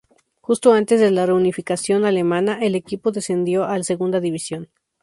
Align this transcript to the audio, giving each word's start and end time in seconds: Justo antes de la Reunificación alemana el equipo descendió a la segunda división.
Justo 0.41 0.73
antes 0.73 0.99
de 0.99 1.11
la 1.11 1.27
Reunificación 1.27 2.05
alemana 2.05 2.57
el 2.59 2.73
equipo 2.73 3.11
descendió 3.11 3.65
a 3.65 3.77
la 3.77 3.83
segunda 3.83 4.19
división. 4.19 4.67